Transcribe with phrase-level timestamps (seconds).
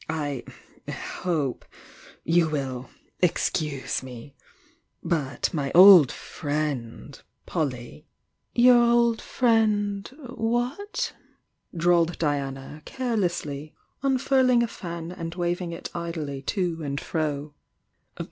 [0.09, 0.43] "I
[0.89, 1.63] hope
[2.23, 4.33] you will excuse me!
[5.03, 8.07] But my old friend Polly"
[8.65, 11.13] "Your old friend— what?"
[11.77, 17.53] drawled Diana, care lessly, unfurling a fan and waving it idly to and fro.